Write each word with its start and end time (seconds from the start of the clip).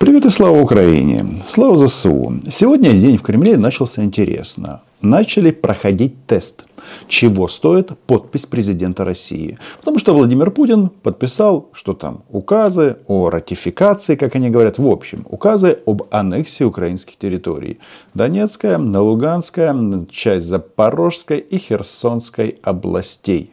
Привет 0.00 0.24
и 0.24 0.30
слава 0.30 0.58
Украине! 0.58 1.26
Слава 1.46 1.76
ЗСУ! 1.76 2.40
Сегодня 2.50 2.90
день 2.92 3.18
в 3.18 3.22
Кремле 3.22 3.58
начался 3.58 4.02
интересно. 4.02 4.80
Начали 5.02 5.50
проходить 5.50 6.14
тест, 6.26 6.64
чего 7.06 7.48
стоит 7.48 7.98
подпись 8.06 8.46
президента 8.46 9.04
России. 9.04 9.58
Потому 9.76 9.98
что 9.98 10.14
Владимир 10.14 10.52
Путин 10.52 10.88
подписал, 10.88 11.68
что 11.74 11.92
там, 11.92 12.22
указы 12.30 12.96
о 13.08 13.28
ратификации, 13.28 14.16
как 14.16 14.34
они 14.36 14.48
говорят, 14.48 14.78
в 14.78 14.88
общем, 14.88 15.26
указы 15.28 15.80
об 15.84 16.04
аннексии 16.10 16.64
украинских 16.64 17.18
территорий. 17.18 17.78
Донецкая, 18.14 18.78
Луганская, 18.78 19.76
часть 20.10 20.46
Запорожской 20.46 21.40
и 21.40 21.58
Херсонской 21.58 22.58
областей. 22.62 23.52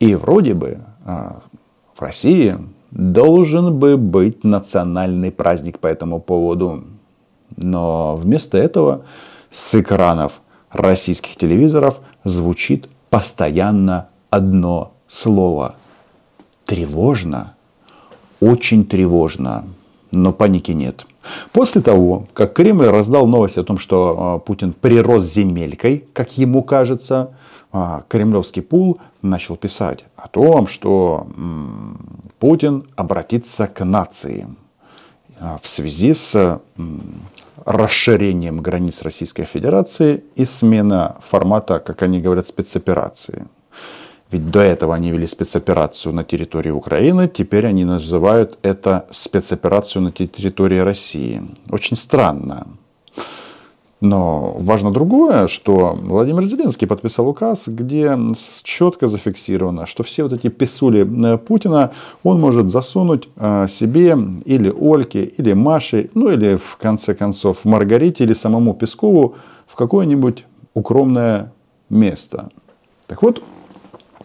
И 0.00 0.16
вроде 0.16 0.54
бы 0.54 0.78
а, 1.04 1.42
в 1.94 2.02
России 2.02 2.56
должен 2.90 3.78
бы 3.78 3.96
быть 3.96 4.44
национальный 4.44 5.30
праздник 5.30 5.78
по 5.78 5.86
этому 5.86 6.20
поводу. 6.20 6.84
Но 7.56 8.16
вместо 8.16 8.58
этого 8.58 9.02
с 9.50 9.74
экранов 9.74 10.40
российских 10.70 11.36
телевизоров 11.36 12.00
звучит 12.24 12.88
постоянно 13.10 14.08
одно 14.30 14.92
слово. 15.06 15.76
Тревожно. 16.64 17.54
Очень 18.40 18.84
тревожно. 18.84 19.64
Но 20.12 20.32
паники 20.32 20.72
нет. 20.72 21.06
После 21.52 21.82
того, 21.82 22.26
как 22.32 22.54
Кремль 22.54 22.86
раздал 22.86 23.26
новость 23.26 23.58
о 23.58 23.64
том, 23.64 23.78
что 23.78 24.16
а, 24.18 24.38
Путин 24.38 24.72
прирос 24.72 25.24
земелькой, 25.24 26.04
как 26.14 26.38
ему 26.38 26.62
кажется, 26.62 27.32
а, 27.70 28.04
кремлевский 28.08 28.62
пул 28.62 28.98
начал 29.20 29.56
писать 29.56 30.04
о 30.16 30.28
том, 30.28 30.66
что 30.66 31.26
Путин 32.38 32.84
обратится 32.96 33.66
к 33.66 33.84
нации 33.84 34.46
а, 35.40 35.58
в 35.60 35.66
связи 35.66 36.14
с 36.14 36.60
расширением 37.64 38.60
границ 38.60 39.02
Российской 39.02 39.44
Федерации 39.44 40.24
и 40.36 40.44
смена 40.44 41.16
формата, 41.20 41.80
как 41.80 42.02
они 42.02 42.20
говорят, 42.20 42.46
спецоперации. 42.46 43.46
Ведь 44.30 44.50
до 44.50 44.60
этого 44.60 44.94
они 44.94 45.10
вели 45.10 45.26
спецоперацию 45.26 46.12
на 46.12 46.22
территории 46.22 46.70
Украины, 46.70 47.28
теперь 47.28 47.66
они 47.66 47.84
называют 47.84 48.58
это 48.62 49.06
спецоперацию 49.10 50.02
на 50.02 50.10
территории 50.10 50.78
России. 50.78 51.42
Очень 51.70 51.96
странно. 51.96 52.66
Но 54.00 54.54
важно 54.60 54.92
другое, 54.92 55.48
что 55.48 55.98
Владимир 56.00 56.44
Зеленский 56.44 56.86
подписал 56.86 57.28
указ, 57.28 57.66
где 57.66 58.16
четко 58.62 59.08
зафиксировано, 59.08 59.86
что 59.86 60.04
все 60.04 60.22
вот 60.22 60.32
эти 60.32 60.48
писули 60.48 61.34
э, 61.34 61.38
Путина 61.38 61.90
он 62.22 62.40
может 62.40 62.70
засунуть 62.70 63.28
э, 63.34 63.66
себе 63.68 64.16
или 64.44 64.70
Ольке, 64.70 65.24
или 65.24 65.52
Маше, 65.52 66.10
ну 66.14 66.30
или 66.30 66.54
в 66.54 66.76
конце 66.76 67.14
концов 67.14 67.64
Маргарите 67.64 68.22
или 68.22 68.34
самому 68.34 68.72
Пескову 68.74 69.34
в 69.66 69.74
какое-нибудь 69.74 70.44
укромное 70.74 71.52
место. 71.90 72.50
Так 73.08 73.22
вот, 73.22 73.42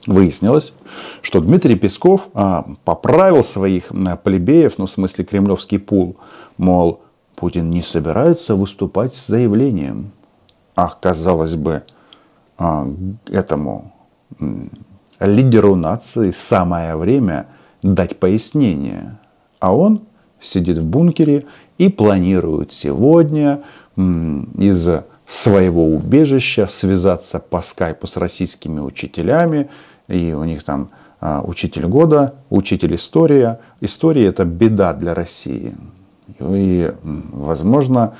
выяснилось, 0.06 0.74
что 1.22 1.40
Дмитрий 1.40 1.76
Песков 1.76 2.28
а, 2.34 2.66
поправил 2.84 3.44
своих 3.44 3.86
плебеев, 4.24 4.78
ну 4.78 4.86
в 4.86 4.92
смысле 4.92 5.26
кремлевский 5.26 5.80
пул, 5.80 6.18
мол, 6.58 7.03
Путин 7.44 7.72
не 7.72 7.82
собирается 7.82 8.56
выступать 8.56 9.16
с 9.16 9.28
заявлением. 9.28 10.12
Ах, 10.78 11.00
казалось 11.02 11.58
бы, 11.58 11.84
а, 12.58 12.88
этому 13.28 13.94
лидеру 15.20 15.76
нации 15.76 16.32
самое 16.32 16.96
время 16.96 17.48
дать 17.82 18.18
пояснение. 18.18 19.20
А 19.60 19.76
он 19.76 20.04
сидит 20.40 20.78
в 20.78 20.86
бункере 20.86 21.44
и 21.78 21.90
планирует 21.90 22.72
сегодня 22.72 23.64
из 23.98 24.90
своего 25.28 25.88
убежища 25.88 26.66
связаться 26.68 27.40
по 27.40 27.62
скайпу 27.62 28.08
с 28.08 28.16
российскими 28.16 28.80
учителями. 28.80 29.70
И 30.08 30.32
у 30.32 30.46
них 30.46 30.64
там 30.64 30.92
а, 31.20 31.42
учитель 31.46 31.88
года, 31.88 32.36
учитель 32.50 32.96
история. 32.96 33.60
История 33.82 34.28
это 34.28 34.46
беда 34.46 34.94
для 34.94 35.14
России. 35.14 35.76
И, 36.52 36.94
возможно, 37.04 38.16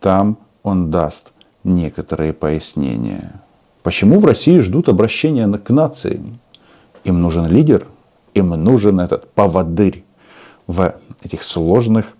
там 0.00 0.38
он 0.62 0.90
даст 0.90 1.32
некоторые 1.64 2.32
пояснения. 2.32 3.40
Почему 3.82 4.18
в 4.18 4.24
России 4.24 4.58
ждут 4.60 4.88
обращения 4.88 5.46
к 5.58 5.70
нации? 5.70 6.22
Им 7.04 7.20
нужен 7.20 7.46
лидер, 7.46 7.86
им 8.32 8.50
нужен 8.50 9.00
этот 9.00 9.30
поводырь 9.32 10.04
в 10.66 10.94
этих 11.22 11.42
сложных 11.42 12.14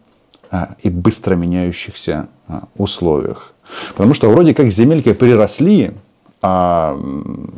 а, 0.50 0.76
и 0.82 0.90
быстро 0.90 1.36
меняющихся 1.36 2.28
а, 2.48 2.64
условиях. 2.76 3.54
Потому 3.96 4.14
что 4.14 4.28
вроде 4.28 4.54
как 4.54 4.68
земельки 4.68 5.12
приросли, 5.12 5.94
а 6.42 6.98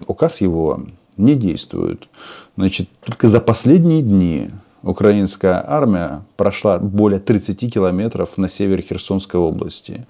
указ 0.06 0.40
его 0.40 0.84
не 1.16 1.34
действует. 1.34 2.08
Значит, 2.56 2.88
только 3.04 3.28
за 3.28 3.40
последние 3.40 4.02
дни 4.02 4.50
украинская 4.86 5.64
армия 5.66 6.22
прошла 6.36 6.78
более 6.78 7.18
30 7.18 7.72
километров 7.72 8.38
на 8.38 8.48
север 8.48 8.80
Херсонской 8.80 9.40
области. 9.40 10.06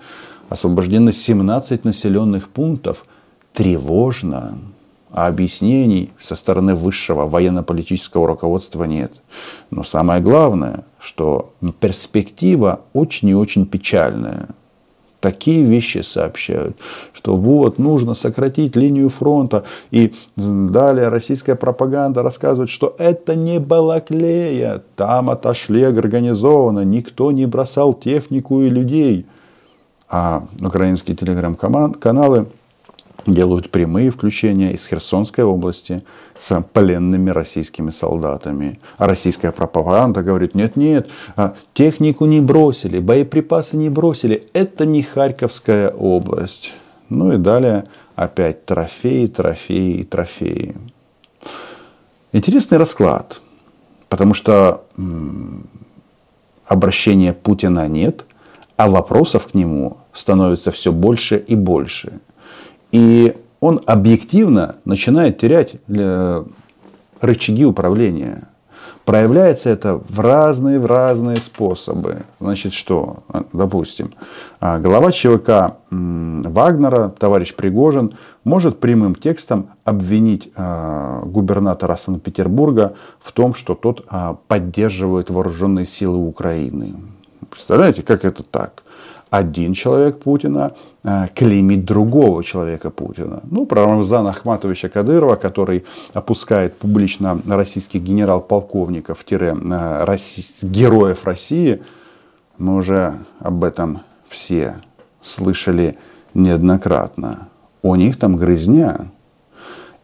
Освобождены 0.49 1.13
17 1.13 1.85
населенных 1.85 2.49
пунктов. 2.49 3.07
Тревожно. 3.53 4.59
А 5.11 5.29
объяснений 5.29 6.11
со 6.21 6.37
стороны 6.37 6.75
высшего 6.75 7.27
военно-политического 7.27 8.29
руководства 8.29 8.85
нет. 8.85 9.15
Но 9.71 9.83
самое 9.83 10.21
главное, 10.21 10.85
что 11.01 11.55
перспектива 11.81 12.81
очень 12.93 13.31
и 13.31 13.35
очень 13.35 13.65
печальная 13.65 14.49
такие 15.21 15.63
вещи 15.63 15.99
сообщают, 15.99 16.77
что 17.13 17.37
вот 17.37 17.79
нужно 17.79 18.15
сократить 18.15 18.77
линию 18.77 19.09
фронта. 19.09 19.65
И 19.91 20.15
далее 20.37 21.09
российская 21.09 21.55
пропаганда 21.55 22.23
рассказывает, 22.23 22.71
что 22.71 22.95
это 22.99 23.35
не 23.35 23.59
Балаклея, 23.59 24.83
там 24.97 25.31
отошли 25.31 25.83
организованно, 25.83 26.85
никто 26.85 27.33
не 27.33 27.47
бросал 27.47 27.95
технику 27.95 28.63
и 28.63 28.69
людей. 28.69 29.27
А 30.09 30.47
украинские 30.61 31.17
телеграм-каналы 31.17 32.47
делают 33.27 33.71
прямые 33.71 34.11
включения 34.11 34.73
из 34.73 34.87
Херсонской 34.87 35.45
области 35.45 36.03
с 36.39 36.61
пленными 36.73 37.31
российскими 37.31 37.91
солдатами. 37.91 38.81
А 38.99 39.07
российская 39.07 39.53
пропаганда 39.53 40.23
говорит, 40.23 40.55
нет-нет, 40.55 41.11
а 41.35 41.55
технику 41.75 42.27
не 42.27 42.41
бросили, 42.41 42.99
боеприпасы 42.99 43.77
не 43.77 43.89
бросили, 43.89 44.47
это 44.53 44.87
не 44.87 45.03
Харьковская 45.03 45.91
область. 45.91 46.73
Ну 47.09 47.33
и 47.33 47.37
далее 47.37 47.85
опять 48.15 48.65
трофеи, 48.65 49.27
трофеи, 49.27 50.03
трофеи. 50.03 50.75
Интересный 52.33 52.79
расклад, 52.79 53.41
потому 54.09 54.35
что 54.35 54.85
обращения 56.67 57.33
Путина 57.33 57.89
нет, 57.89 58.25
а 58.77 58.89
вопросов 58.89 59.49
к 59.49 59.55
нему 59.55 59.99
становится 60.13 60.71
все 60.71 60.93
больше 60.93 61.39
и 61.39 61.55
больше– 61.55 62.21
и 62.97 63.37
он 63.61 63.83
объективно 63.85 64.77
начинает 64.87 65.37
терять 65.37 65.75
э, 65.87 66.45
рычаги 67.21 67.67
управления. 67.67 68.49
Проявляется 69.05 69.69
это 69.69 70.01
в 70.09 70.19
разные, 70.19 70.81
в 70.81 70.87
разные 70.87 71.43
способы. 71.43 72.23
Значит, 72.41 72.73
что, 72.73 73.19
допустим, 73.53 74.15
а, 74.61 74.79
глава 74.79 75.13
ЧВК 75.13 75.77
Вагнера, 75.91 77.11
товарищ 77.11 77.55
Пригожин, 77.55 78.15
может 78.45 78.81
прямым 78.81 79.15
текстом 79.15 79.69
обвинить 79.85 80.49
а, 80.57 81.23
губернатора 81.25 81.97
Санкт-Петербурга 81.97 82.95
в 83.21 83.31
том, 83.33 83.55
что 83.55 83.75
тот 83.75 84.07
а, 84.09 84.39
поддерживает 84.49 85.29
вооруженные 85.29 85.85
силы 85.85 86.17
Украины. 86.17 86.95
Представляете, 87.51 88.03
как 88.03 88.25
это 88.25 88.43
так? 88.43 88.83
Один 89.31 89.75
человек 89.75 90.21
Путина 90.21 90.75
э, 91.03 91.27
клеймит 91.35 91.85
другого 91.85 92.45
человека 92.45 92.91
Путина. 92.91 93.41
Ну, 93.51 93.67
про 93.67 93.85
Рамзана 93.85 94.31
Ахматовича 94.31 94.89
Кадырова, 94.89 95.37
который 95.37 95.85
опускает 96.13 96.77
публично 96.77 97.41
российских 97.47 98.03
генерал-полковников, 98.03 99.25
э, 99.31 100.17
героев 100.63 101.25
России, 101.25 101.83
мы 102.59 102.77
уже 102.77 103.15
об 103.41 103.65
этом 103.65 104.01
все 104.29 104.77
слышали 105.21 105.99
неоднократно. 106.35 107.49
У 107.83 107.95
них 107.97 108.19
там 108.19 108.37
грызня. 108.37 109.09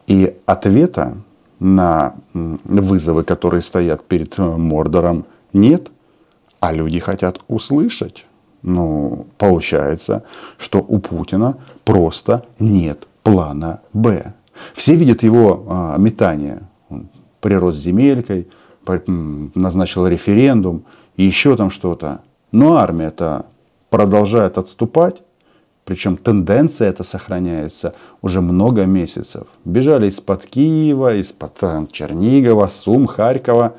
И 0.08 0.36
ответа 0.46 1.16
на 1.60 2.14
вызовы, 2.34 3.22
которые 3.22 3.62
стоят 3.62 4.04
перед 4.04 4.36
э, 4.38 4.42
Мордором, 4.42 5.26
нет. 5.52 5.90
А 6.58 6.72
люди 6.72 6.98
хотят 6.98 7.40
услышать. 7.48 8.26
Ну, 8.62 9.26
получается, 9.38 10.23
что 10.59 10.79
у 10.79 10.99
Путина 10.99 11.56
просто 11.85 12.44
нет 12.59 13.06
плана 13.23 13.81
Б. 13.93 14.35
Все 14.75 14.94
видят 14.94 15.23
его 15.23 15.67
а, 15.69 15.97
метание. 15.99 16.62
Он 16.88 17.09
прирос 17.41 17.76
земелькой, 17.76 18.49
назначил 18.87 20.06
референдум, 20.06 20.85
еще 21.17 21.56
там 21.56 21.70
что-то. 21.70 22.20
Но 22.53 22.76
армия-то 22.76 23.47
продолжает 23.91 24.59
отступать, 24.59 25.23
причем 25.85 26.17
тенденция 26.17 26.88
эта 26.88 27.03
сохраняется 27.03 27.94
уже 28.20 28.41
много 28.41 28.85
месяцев. 28.85 29.49
Бежали 29.65 30.08
из-под 30.08 30.47
Киева, 30.47 31.17
из-под 31.17 31.58
Чернигова, 31.91 32.69
Сум, 32.69 33.06
Харькова. 33.06 33.75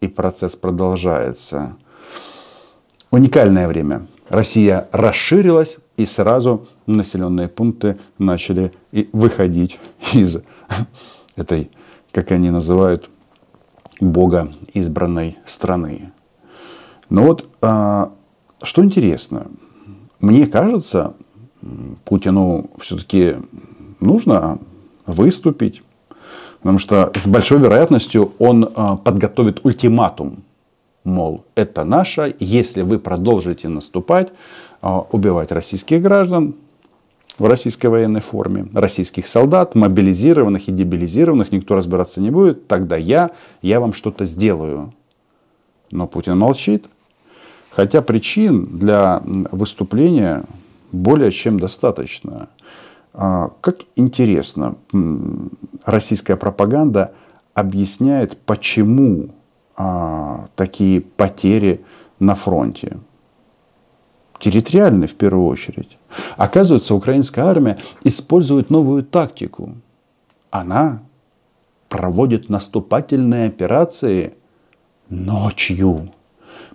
И 0.00 0.08
процесс 0.08 0.56
продолжается. 0.56 1.76
Уникальное 3.12 3.68
время. 3.68 4.06
Россия 4.30 4.88
расширилась, 4.90 5.76
и 5.98 6.06
сразу 6.06 6.66
населенные 6.86 7.46
пункты 7.46 7.98
начали 8.16 8.72
выходить 9.12 9.78
из 10.14 10.38
этой, 11.36 11.70
как 12.10 12.32
они 12.32 12.48
называют, 12.50 13.10
бога 14.00 14.50
избранной 14.72 15.36
страны. 15.44 16.10
Но 17.10 17.24
вот 17.24 17.46
а, 17.60 18.12
что 18.62 18.82
интересно, 18.82 19.46
мне 20.18 20.46
кажется, 20.46 21.12
Путину 22.06 22.70
все-таки 22.80 23.36
нужно 24.00 24.58
выступить, 25.04 25.82
потому 26.62 26.78
что 26.78 27.12
с 27.14 27.26
большой 27.26 27.58
вероятностью 27.58 28.32
он 28.38 28.70
а, 28.74 28.96
подготовит 28.96 29.60
ультиматум, 29.66 30.44
мол, 31.04 31.44
это 31.54 31.84
наше, 31.84 32.34
если 32.38 32.82
вы 32.82 32.98
продолжите 32.98 33.68
наступать, 33.68 34.32
а, 34.80 35.00
убивать 35.00 35.52
российских 35.52 36.02
граждан 36.02 36.54
в 37.38 37.46
российской 37.46 37.86
военной 37.86 38.20
форме, 38.20 38.66
российских 38.74 39.26
солдат, 39.26 39.74
мобилизированных 39.74 40.68
и 40.68 40.72
дебилизированных, 40.72 41.50
никто 41.52 41.76
разбираться 41.76 42.20
не 42.20 42.30
будет, 42.30 42.68
тогда 42.68 42.96
я, 42.96 43.30
я 43.62 43.80
вам 43.80 43.92
что-то 43.92 44.26
сделаю. 44.26 44.92
Но 45.90 46.06
Путин 46.06 46.38
молчит, 46.38 46.86
хотя 47.70 48.02
причин 48.02 48.78
для 48.78 49.22
выступления 49.24 50.44
более 50.92 51.30
чем 51.30 51.58
достаточно. 51.58 52.48
А, 53.14 53.50
как 53.60 53.80
интересно, 53.96 54.76
российская 55.84 56.36
пропаганда 56.36 57.12
объясняет, 57.54 58.38
почему 58.38 59.30
а, 59.76 60.48
такие 60.54 61.00
потери 61.00 61.84
на 62.18 62.34
фронте. 62.34 62.98
Территориальные 64.38 65.08
в 65.08 65.14
первую 65.14 65.46
очередь. 65.46 65.98
Оказывается, 66.36 66.94
украинская 66.94 67.44
армия 67.44 67.78
использует 68.02 68.70
новую 68.70 69.04
тактику. 69.04 69.76
Она 70.50 71.02
проводит 71.88 72.48
наступательные 72.48 73.46
операции 73.46 74.34
ночью. 75.08 76.12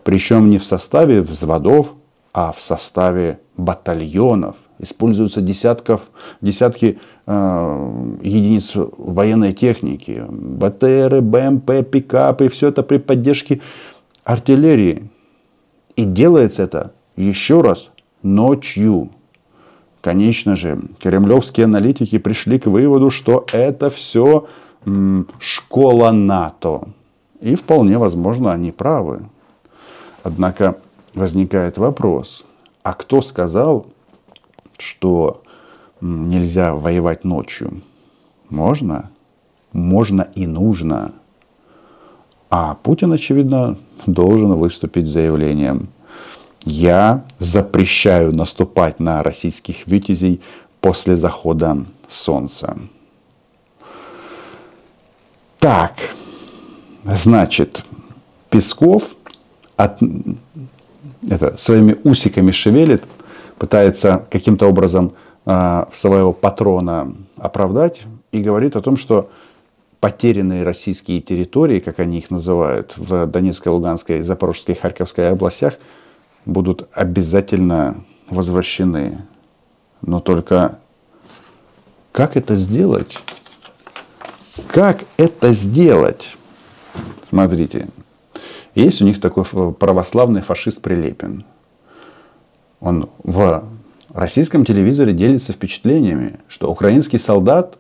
Причем 0.04 0.50
не 0.50 0.58
в 0.58 0.64
составе 0.64 1.22
взводов, 1.22 1.94
а 2.38 2.52
в 2.52 2.62
составе 2.62 3.40
батальонов. 3.58 4.58
Используются 4.78 5.42
десятков, 5.42 6.12
десятки 6.40 7.00
э, 7.26 8.16
единиц 8.22 8.74
военной 8.76 9.54
техники. 9.54 10.24
БТРы, 10.30 11.22
БМП, 11.22 11.84
пикапы. 11.90 12.48
Все 12.50 12.68
это 12.68 12.84
при 12.84 13.00
поддержке 13.00 13.60
артиллерии. 14.24 15.10
И 15.96 16.06
делается 16.06 16.62
это 16.62 16.94
еще 17.16 17.62
раз 17.62 17.90
ночью. 18.22 19.10
Конечно 20.02 20.56
же, 20.56 20.80
кремлевские 21.00 21.64
аналитики 21.64 22.20
пришли 22.20 22.60
к 22.60 22.68
выводу, 22.68 23.10
что 23.10 23.48
это 23.52 23.90
все 23.90 24.46
школа 25.40 26.12
НАТО. 26.12 26.90
И 27.42 27.56
вполне 27.56 27.98
возможно, 27.98 28.54
они 28.54 28.72
правы. 28.72 29.22
Однако 30.22 30.78
возникает 31.18 31.78
вопрос, 31.78 32.46
а 32.84 32.94
кто 32.94 33.22
сказал, 33.22 33.88
что 34.78 35.42
нельзя 36.00 36.74
воевать 36.74 37.24
ночью? 37.24 37.82
Можно, 38.50 39.10
можно 39.74 40.28
и 40.36 40.46
нужно. 40.46 41.14
А 42.50 42.76
Путин, 42.76 43.12
очевидно, 43.12 43.78
должен 44.06 44.54
выступить 44.54 45.08
с 45.08 45.12
заявлением. 45.12 45.90
Я 46.64 47.26
запрещаю 47.40 48.34
наступать 48.34 49.00
на 49.00 49.24
российских 49.24 49.88
витязей 49.88 50.42
после 50.80 51.16
захода 51.16 51.86
солнца. 52.08 52.78
Так, 55.60 55.94
значит, 57.04 57.84
Песков 58.50 59.18
от, 59.76 60.00
это, 61.30 61.58
своими 61.58 61.98
усиками 62.04 62.52
шевелит, 62.52 63.04
пытается 63.58 64.26
каким-то 64.30 64.68
образом 64.68 65.14
э, 65.46 65.86
своего 65.94 66.34
патрона 66.34 67.16
оправдать 67.38 68.04
и 68.32 68.42
говорит 68.42 68.76
о 68.76 68.82
том, 68.82 68.98
что 68.98 69.30
потерянные 70.00 70.64
российские 70.64 71.22
территории, 71.22 71.80
как 71.80 72.00
они 72.00 72.20
их 72.20 72.30
называют, 72.30 72.94
в 72.98 73.26
Донецкой, 73.26 73.72
Луганской, 73.72 74.22
Запорожской 74.22 74.76
Харьковской 74.76 75.32
областях 75.32 75.76
будут 76.46 76.88
обязательно 76.94 78.04
возвращены. 78.30 79.26
Но 80.02 80.20
только 80.20 80.80
как 82.12 82.38
это 82.38 82.56
сделать? 82.56 83.20
Как 84.68 85.04
это 85.18 85.54
сделать? 85.54 86.36
Смотрите, 87.30 87.90
есть 88.84 89.02
у 89.02 89.06
них 89.06 89.20
такой 89.20 89.44
православный 89.44 90.42
фашист 90.42 90.82
Прилепин. 90.82 91.46
Он 92.80 93.10
в 93.24 93.64
российском 94.14 94.66
телевизоре 94.66 95.14
делится 95.14 95.52
впечатлениями, 95.52 96.40
что 96.48 96.70
украинский 96.70 97.18
солдат 97.18 97.80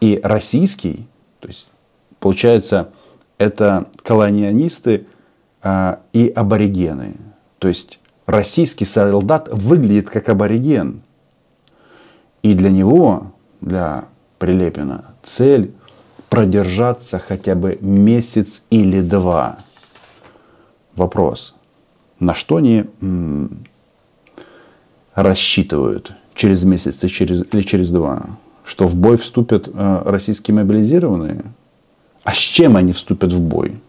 и 0.00 0.20
российский, 0.22 1.06
то 1.38 1.46
есть 1.46 1.68
получается, 2.18 2.90
это 3.38 3.86
колониалисты 4.02 5.06
а, 5.62 6.00
и 6.12 6.28
аборигены. 6.28 7.14
То 7.60 7.68
есть 7.68 8.00
российский 8.26 8.84
солдат 8.84 9.48
выглядит 9.52 10.10
как 10.10 10.28
абориген. 10.28 11.02
И 12.42 12.54
для 12.54 12.70
него, 12.70 13.32
для 13.60 14.06
Прилепина, 14.40 15.14
цель 15.22 15.72
продержаться 16.28 17.20
хотя 17.20 17.54
бы 17.54 17.78
месяц 17.80 18.62
или 18.70 19.00
два– 19.00 19.58
вопрос, 20.96 21.54
на 22.18 22.34
что 22.34 22.56
они 22.56 22.84
рассчитывают 25.14 26.14
через 26.34 26.64
месяц 26.64 26.98
или 27.02 27.10
через, 27.10 27.44
или 27.52 27.62
через 27.62 27.90
два? 27.90 28.22
Что 28.64 28.86
в 28.86 28.94
бой 28.94 29.16
вступят 29.16 29.68
э, 29.68 30.02
российские 30.04 30.54
мобилизированные? 30.54 31.42
А 32.22 32.32
с 32.32 32.36
чем 32.36 32.76
они 32.76 32.92
вступят 32.92 33.32
в 33.32 33.40
бой? 33.40 33.80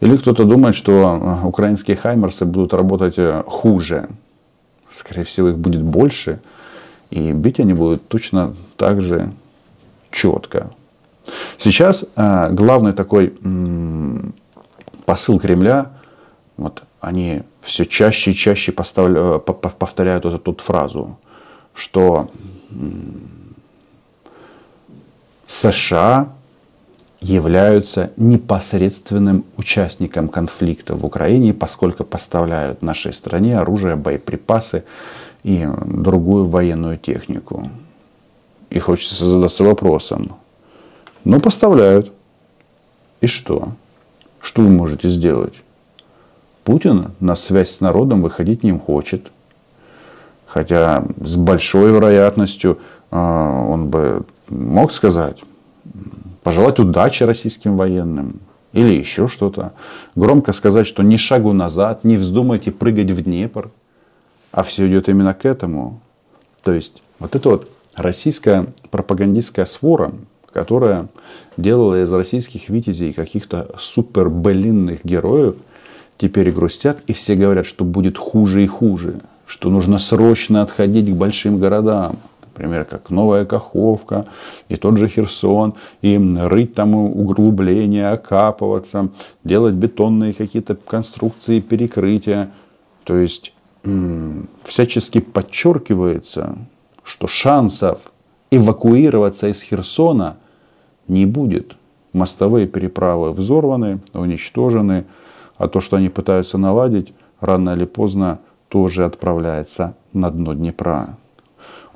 Или 0.00 0.16
кто-то 0.16 0.44
думает, 0.44 0.74
что 0.74 1.40
э, 1.42 1.46
украинские 1.46 1.96
хаймерсы 1.96 2.44
будут 2.44 2.74
работать 2.74 3.14
э, 3.18 3.44
хуже. 3.46 4.08
Скорее 4.90 5.22
всего, 5.22 5.50
их 5.50 5.58
будет 5.58 5.82
больше. 5.82 6.40
И 7.10 7.32
бить 7.32 7.60
они 7.60 7.72
будут 7.72 8.08
точно 8.08 8.56
так 8.76 9.00
же 9.00 9.32
четко. 10.10 10.70
Сейчас 11.56 12.04
главный 12.14 12.92
такой 12.92 13.32
посыл 15.06 15.38
Кремля 15.38 15.92
вот 16.56 16.84
они 17.00 17.42
все 17.62 17.84
чаще 17.84 18.30
и 18.30 18.34
чаще 18.34 18.72
поставля, 18.72 19.38
повторяют 19.38 20.24
вот 20.24 20.34
эту 20.34 20.54
фразу, 20.54 21.18
что 21.74 22.30
США 25.46 26.28
являются 27.20 28.12
непосредственным 28.16 29.44
участником 29.56 30.28
конфликта 30.28 30.94
в 30.94 31.04
Украине, 31.04 31.54
поскольку 31.54 32.04
поставляют 32.04 32.82
нашей 32.82 33.12
стране 33.12 33.58
оружие, 33.58 33.96
боеприпасы 33.96 34.84
и 35.42 35.66
другую 35.86 36.44
военную 36.44 36.98
технику. 36.98 37.70
И 38.70 38.78
хочется 38.78 39.24
задаться 39.24 39.64
вопросом, 39.64 40.36
ну 41.24 41.40
поставляют. 41.40 42.12
И 43.20 43.26
что? 43.26 43.72
Что 44.40 44.62
вы 44.62 44.68
можете 44.68 45.08
сделать? 45.08 45.54
Путин 46.64 47.12
на 47.20 47.36
связь 47.36 47.70
с 47.70 47.80
народом 47.80 48.22
выходить 48.22 48.62
не 48.62 48.76
хочет. 48.76 49.30
Хотя 50.46 51.04
с 51.20 51.36
большой 51.36 51.92
вероятностью 51.92 52.78
а, 53.10 53.66
он 53.68 53.90
бы 53.90 54.22
мог 54.48 54.92
сказать, 54.92 55.42
пожелать 56.42 56.78
удачи 56.78 57.22
российским 57.22 57.76
военным 57.76 58.40
или 58.72 58.94
еще 58.94 59.28
что-то. 59.28 59.72
Громко 60.14 60.52
сказать, 60.52 60.86
что 60.86 61.02
ни 61.02 61.16
шагу 61.16 61.52
назад, 61.52 62.02
не 62.04 62.16
вздумайте 62.16 62.70
прыгать 62.72 63.10
в 63.10 63.22
Днепр. 63.22 63.70
А 64.50 64.62
все 64.62 64.86
идет 64.86 65.08
именно 65.08 65.34
к 65.34 65.44
этому. 65.44 66.00
То 66.62 66.72
есть 66.72 67.02
вот 67.18 67.34
это 67.34 67.48
вот 67.50 67.70
российская 67.94 68.66
пропагандистская 68.90 69.64
свора, 69.64 70.12
которая 70.52 71.08
делала 71.56 72.02
из 72.02 72.12
российских 72.12 72.68
витязей 72.68 73.12
каких-то 73.12 73.74
супер 73.78 74.30
былинных 74.30 75.04
героев– 75.04 75.56
теперь 76.18 76.50
грустят, 76.50 77.00
и 77.06 77.12
все 77.12 77.34
говорят, 77.34 77.66
что 77.66 77.84
будет 77.84 78.18
хуже 78.18 78.62
и 78.64 78.66
хуже, 78.66 79.20
что 79.46 79.70
нужно 79.70 79.98
срочно 79.98 80.62
отходить 80.62 81.10
к 81.10 81.16
большим 81.16 81.58
городам, 81.58 82.16
например, 82.40 82.84
как 82.84 83.10
Новая 83.10 83.44
Каховка 83.44 84.26
и 84.68 84.76
тот 84.76 84.96
же 84.96 85.08
Херсон, 85.08 85.74
и 86.02 86.16
рыть 86.16 86.74
там 86.74 86.94
углубления, 86.94 88.10
окапываться, 88.10 89.08
делать 89.42 89.74
бетонные 89.74 90.32
какие-то 90.32 90.76
конструкции, 90.76 91.60
перекрытия. 91.60 92.50
То 93.02 93.16
есть 93.16 93.52
всячески 94.62 95.20
подчеркивается, 95.20 96.56
что 97.02 97.26
шансов 97.26 98.12
эвакуироваться 98.50 99.48
из 99.48 99.60
Херсона 99.62 100.36
не 101.08 101.26
будет. 101.26 101.76
Мостовые 102.12 102.66
переправы 102.68 103.32
взорваны, 103.32 103.98
уничтожены, 104.14 105.04
а 105.56 105.68
то, 105.68 105.80
что 105.80 105.96
они 105.96 106.08
пытаются 106.08 106.58
наладить, 106.58 107.12
рано 107.40 107.70
или 107.70 107.84
поздно 107.84 108.40
тоже 108.68 109.04
отправляется 109.04 109.94
на 110.12 110.30
дно 110.30 110.54
Днепра. 110.54 111.16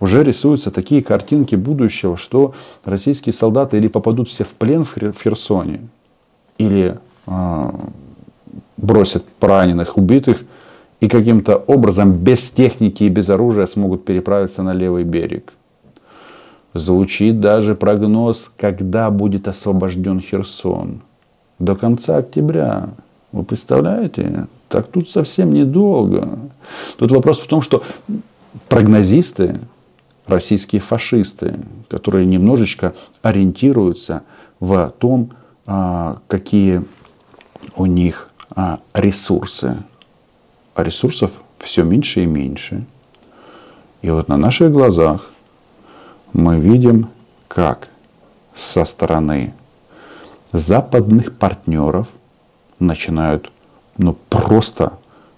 Уже 0.01 0.23
рисуются 0.23 0.71
такие 0.71 1.03
картинки 1.03 1.57
будущего, 1.57 2.17
что 2.17 2.55
российские 2.85 3.33
солдаты 3.33 3.79
или 3.79 3.89
попадут 3.89 4.29
все 4.29 4.45
в 4.45 4.55
плен 4.55 4.85
в 4.85 4.95
Херсоне, 4.95 5.89
или 6.57 6.99
э, 7.27 7.71
бросят 8.77 9.25
раненых, 9.41 9.97
убитых, 9.97 10.45
и 11.01 11.09
каким-то 11.09 11.57
образом 11.57 12.13
без 12.13 12.51
техники 12.51 13.05
и 13.05 13.09
без 13.09 13.29
оружия 13.31 13.67
смогут 13.67 14.05
переправиться 14.05 14.63
на 14.63 14.73
левый 14.73 15.05
берег. 15.05 15.53
Звучит 16.75 17.41
даже 17.41 17.75
прогноз, 17.75 18.51
когда 18.57 19.11
будет 19.11 19.49
освобожден 19.49 20.21
Херсон. 20.21 21.01
До 21.59 21.75
конца 21.75 22.19
октября. 22.19 22.91
Вы 23.33 23.45
представляете? 23.45 24.47
Так 24.69 24.89
тут 24.89 25.09
совсем 25.09 25.53
недолго. 25.53 26.39
Тут 26.97 27.13
вопрос 27.13 27.39
в 27.39 27.47
том, 27.47 27.61
что 27.61 27.83
прогнозисты, 28.69 29.61
российские 30.27 30.81
фашисты, 30.81 31.61
которые 31.89 32.27
немножечко 32.27 32.95
ориентируются 33.23 34.23
в 34.61 34.93
том, 34.99 35.31
а, 35.67 36.19
какие 36.29 36.85
у 37.77 37.87
них 37.87 38.31
а, 38.51 38.81
ресурсы. 38.95 39.77
А 40.75 40.83
ресурсов 40.83 41.39
все 41.59 41.83
меньше 41.83 42.23
и 42.23 42.27
меньше. 42.27 42.85
И 44.01 44.11
вот 44.11 44.29
на 44.29 44.37
наших 44.37 44.73
глазах 44.73 45.31
мы 46.33 46.61
видим, 46.61 47.09
как 47.49 47.89
со 48.55 48.85
стороны 48.85 49.55
западных 50.53 51.37
партнеров 51.37 52.09
начинают 52.81 53.51
ну, 53.97 54.17
просто 54.29 54.93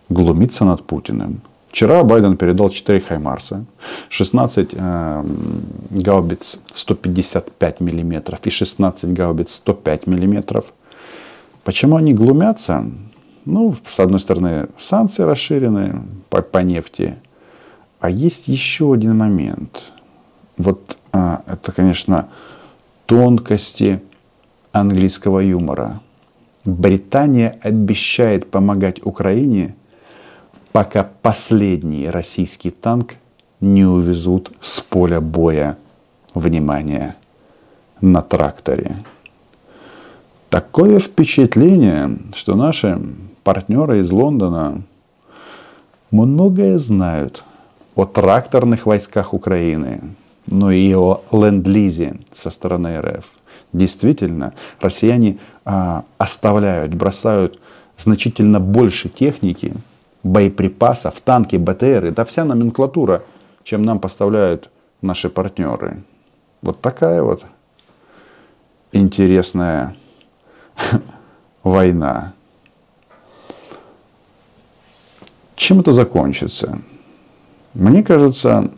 глумиться 0.08 0.64
над 0.64 0.82
Путиным. 0.82 1.40
Вчера 1.70 2.02
Байден 2.02 2.36
передал 2.36 2.68
4 2.68 3.00
Хаймарса, 3.00 3.64
16 4.08 4.70
э, 4.72 5.24
гаубиц 5.90 6.60
155 6.74 7.80
миллиметров 7.80 8.40
и 8.44 8.50
16 8.50 9.12
гаубиц 9.12 9.54
105 9.54 10.06
миллиметров. 10.08 10.72
Почему 11.62 11.96
они 11.96 12.12
глумятся? 12.12 12.84
Ну, 13.44 13.76
с 13.86 14.00
одной 14.00 14.18
стороны, 14.18 14.68
санкции 14.78 15.22
расширены 15.22 16.02
по, 16.28 16.42
по 16.42 16.58
нефти. 16.58 17.16
А 18.00 18.10
есть 18.10 18.48
еще 18.48 18.92
один 18.92 19.16
момент. 19.16 19.92
Вот 20.56 20.96
а, 21.12 21.42
это, 21.46 21.70
конечно, 21.70 22.28
тонкости 23.06 24.02
английского 24.72 25.40
юмора. 25.40 26.00
Британия 26.64 27.58
обещает 27.62 28.50
помогать 28.50 29.04
Украине, 29.04 29.74
пока 30.72 31.08
последний 31.22 32.08
российский 32.10 32.70
танк 32.70 33.14
не 33.60 33.84
увезут 33.84 34.52
с 34.60 34.80
поля 34.80 35.20
боя, 35.20 35.78
внимание, 36.34 37.16
на 38.00 38.20
тракторе. 38.22 39.04
Такое 40.50 40.98
впечатление, 40.98 42.18
что 42.34 42.54
наши 42.56 43.00
партнеры 43.42 44.00
из 44.00 44.10
Лондона 44.10 44.82
многое 46.10 46.78
знают 46.78 47.44
о 47.94 48.04
тракторных 48.04 48.84
войсках 48.84 49.32
Украины, 49.32 50.00
но 50.50 50.70
и 50.70 50.94
о 50.94 51.22
ленд-лизе 51.32 52.16
со 52.32 52.50
стороны 52.50 53.00
РФ. 53.00 53.24
Действительно, 53.72 54.54
россияне 54.80 55.38
а, 55.64 56.04
оставляют, 56.18 56.92
бросают 56.94 57.60
значительно 57.96 58.60
больше 58.60 59.08
техники, 59.08 59.74
боеприпасов, 60.22 61.20
танки, 61.20 61.56
БТР, 61.56 62.12
да 62.12 62.24
вся 62.24 62.44
номенклатура, 62.44 63.22
чем 63.62 63.82
нам 63.82 64.00
поставляют 64.00 64.70
наши 65.02 65.30
партнеры. 65.30 66.02
Вот 66.62 66.80
такая 66.80 67.22
вот 67.22 67.44
интересная 68.92 69.94
война. 71.62 72.34
Чем 75.54 75.80
это 75.80 75.92
закончится? 75.92 76.80
Мне 77.74 78.02
кажется, 78.02 78.70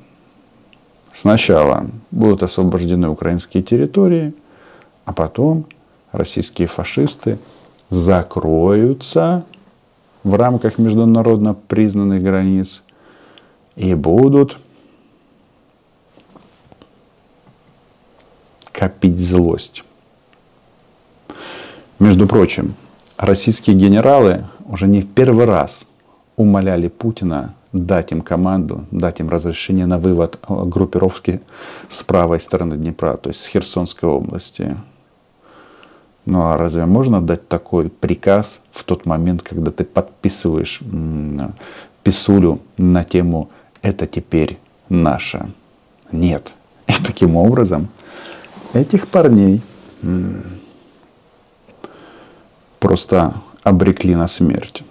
сначала 1.14 1.86
будут 2.10 2.42
освобождены 2.42 3.08
украинские 3.08 3.62
территории, 3.62 4.34
а 5.04 5.12
потом 5.12 5.66
российские 6.12 6.68
фашисты 6.68 7.38
закроются 7.90 9.44
в 10.24 10.34
рамках 10.34 10.78
международно 10.78 11.54
признанных 11.54 12.22
границ 12.22 12.82
и 13.76 13.94
будут 13.94 14.58
копить 18.70 19.18
злость. 19.18 19.84
Между 21.98 22.26
прочим, 22.26 22.74
российские 23.16 23.76
генералы 23.76 24.46
уже 24.66 24.86
не 24.86 25.00
в 25.00 25.08
первый 25.08 25.44
раз 25.44 25.86
умоляли 26.36 26.88
Путина 26.88 27.54
дать 27.72 28.12
им 28.12 28.20
команду, 28.20 28.84
дать 28.90 29.20
им 29.20 29.28
разрешение 29.28 29.86
на 29.86 29.98
вывод 29.98 30.38
группировки 30.48 31.40
с 31.88 32.02
правой 32.02 32.40
стороны 32.40 32.76
Днепра, 32.76 33.16
то 33.16 33.30
есть 33.30 33.40
с 33.42 33.46
Херсонской 33.46 34.08
области. 34.08 34.76
Ну 36.24 36.42
а 36.42 36.56
разве 36.56 36.84
можно 36.84 37.20
дать 37.20 37.48
такой 37.48 37.88
приказ 37.88 38.60
в 38.70 38.84
тот 38.84 39.06
момент, 39.06 39.42
когда 39.42 39.70
ты 39.70 39.84
подписываешь 39.84 40.80
писулю 42.02 42.60
на 42.76 43.04
тему 43.04 43.50
«это 43.80 44.06
теперь 44.06 44.58
наше»? 44.88 45.50
Нет. 46.12 46.52
И 46.86 46.92
таким 47.04 47.36
образом 47.36 47.88
этих 48.74 49.08
парней 49.08 49.62
просто 52.78 53.34
обрекли 53.62 54.14
на 54.14 54.28
смерть. 54.28 54.82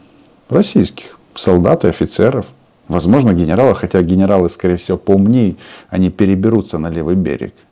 Российских 0.50 1.18
солдат 1.36 1.86
и 1.86 1.90
офицеров, 1.90 2.48
возможно, 2.92 3.34
генералов, 3.34 3.78
хотя 3.80 4.02
генералы, 4.02 4.50
скорее 4.50 4.76
всего, 4.76 4.98
поумнее, 4.98 5.56
они 5.90 6.10
переберутся 6.10 6.78
на 6.78 6.90
левый 6.90 7.16
берег– 7.16 7.54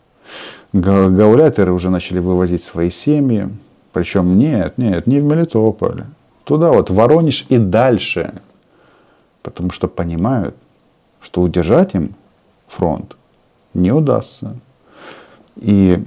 Гауляйтеры 0.74 1.74
уже 1.74 1.90
начали 1.90 2.20
вывозить 2.20 2.64
свои 2.64 2.90
семьи. 2.90 3.50
Причем 3.92 4.38
нет, 4.38 4.78
нет, 4.78 5.08
не 5.08 5.20
в 5.20 5.24
Мелитополь. 5.24 6.04
Туда 6.44 6.72
вот, 6.72 6.90
Воронеж 6.90 7.46
и 7.50 7.58
дальше. 7.58 8.34
Потому 9.42 9.72
что 9.72 9.88
понимают, 9.88 10.56
что 11.22 11.42
удержать 11.42 11.96
им 11.96 12.16
фронт 12.68 13.16
не 13.74 13.92
удастся. 13.92 14.58
И 15.56 16.04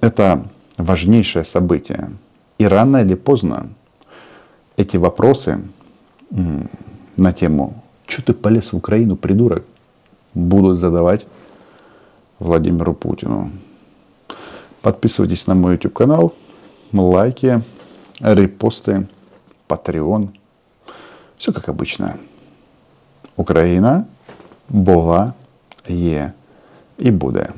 это 0.00 0.46
важнейшее 0.78 1.44
событие. 1.44 2.10
И 2.56 2.64
рано 2.66 2.98
или 2.98 3.14
поздно 3.14 3.68
эти 4.76 4.96
вопросы 4.96 5.60
на 6.30 7.32
тему 7.32 7.83
«Что 8.07 8.21
ты 8.21 8.33
полез 8.33 8.73
в 8.73 8.77
Украину, 8.77 9.15
придурок?» 9.15 9.63
будут 10.33 10.79
задавать 10.79 11.25
Владимиру 12.39 12.93
Путину. 12.93 13.51
Подписывайтесь 14.81 15.47
на 15.47 15.55
мой 15.55 15.73
YouTube 15.73 15.93
канал, 15.93 16.33
лайки, 16.93 17.61
репосты, 18.19 19.07
Patreon. 19.67 20.29
Все 21.37 21.51
как 21.51 21.69
обычно. 21.69 22.13
Україна 23.35 24.05
була, 24.69 25.33
є 25.87 26.31
і 26.97 27.11
буде. 27.11 27.49